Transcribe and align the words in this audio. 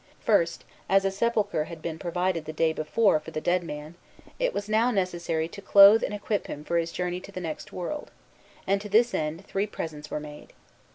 First, 0.19 0.63
as 0.89 1.05
a 1.05 1.11
sepulchre 1.11 1.65
had 1.65 1.79
been 1.79 1.99
provided 1.99 2.45
the 2.45 2.53
day 2.53 2.73
before 2.73 3.19
for 3.19 3.29
the 3.29 3.39
dead 3.39 3.61
man, 3.63 3.93
it 4.39 4.51
was 4.51 4.67
now 4.67 4.89
necessary 4.89 5.47
to 5.49 5.61
clothe 5.61 6.01
and 6.03 6.11
equip 6.11 6.47
him 6.47 6.63
for 6.63 6.77
his 6.77 6.91
journey 6.91 7.19
to 7.19 7.31
the 7.31 7.39
next 7.39 7.71
world; 7.71 8.09
and 8.65 8.81
to 8.81 8.89
this 8.89 9.13
end 9.13 9.45
three 9.45 9.67
presents 9.67 10.09
were 10.09 10.19
made. 10.19 10.53